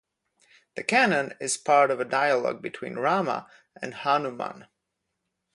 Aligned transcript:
The 0.73 0.81
canon 0.83 1.35
is 1.39 1.57
part 1.57 1.91
of 1.91 1.99
a 1.99 2.05
dialogue 2.05 2.59
between 2.59 2.95
Rama 2.95 3.47
and 3.79 3.93
Hanuman. 3.93 4.65